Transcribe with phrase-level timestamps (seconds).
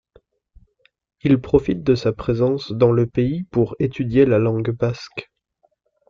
[1.21, 5.29] Il profite de sa présence dans le pays pour étudier la langue basque.